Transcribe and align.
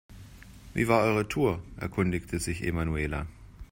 Wie 0.73 0.87
war 0.87 1.03
eure 1.03 1.27
Tour?, 1.27 1.61
erkundigte 1.77 2.39
sich 2.39 2.63
Emanuela. 2.63 3.27